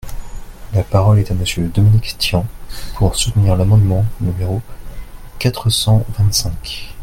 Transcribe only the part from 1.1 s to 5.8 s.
est à Monsieur Dominique Tian, pour soutenir l’amendement numéro quatre